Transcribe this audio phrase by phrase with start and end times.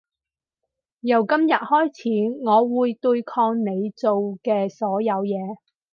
[1.01, 5.57] 由今日開始我會對抗你做嘅所有嘢